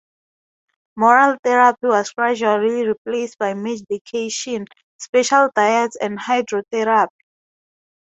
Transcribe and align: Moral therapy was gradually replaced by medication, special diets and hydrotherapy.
Moral 0.95 1.37
therapy 1.43 1.85
was 1.85 2.09
gradually 2.13 2.87
replaced 2.87 3.37
by 3.37 3.53
medication, 3.53 4.65
special 4.97 5.51
diets 5.55 5.95
and 5.95 6.17
hydrotherapy. 6.17 7.07